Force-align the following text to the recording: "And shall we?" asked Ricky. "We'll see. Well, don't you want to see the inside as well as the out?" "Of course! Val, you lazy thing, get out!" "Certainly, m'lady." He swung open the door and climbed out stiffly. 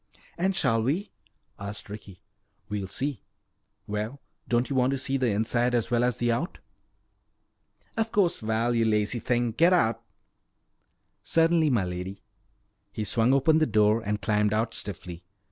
"And 0.35 0.55
shall 0.55 0.81
we?" 0.81 1.11
asked 1.59 1.87
Ricky. 1.87 2.23
"We'll 2.69 2.87
see. 2.87 3.21
Well, 3.85 4.19
don't 4.47 4.67
you 4.67 4.75
want 4.75 4.89
to 4.93 4.97
see 4.97 5.15
the 5.15 5.27
inside 5.29 5.75
as 5.75 5.91
well 5.91 6.03
as 6.03 6.17
the 6.17 6.31
out?" 6.31 6.57
"Of 7.95 8.11
course! 8.11 8.39
Val, 8.39 8.73
you 8.73 8.83
lazy 8.83 9.19
thing, 9.19 9.51
get 9.51 9.73
out!" 9.73 10.01
"Certainly, 11.23 11.69
m'lady." 11.69 12.21
He 12.91 13.03
swung 13.03 13.31
open 13.31 13.59
the 13.59 13.67
door 13.67 14.01
and 14.03 14.19
climbed 14.23 14.53
out 14.53 14.73
stiffly. 14.73 15.23